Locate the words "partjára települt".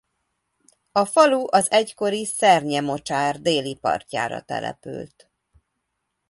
3.75-5.31